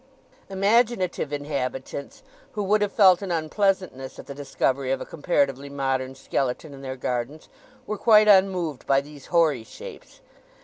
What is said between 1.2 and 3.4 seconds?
inhabitants, who would have felt an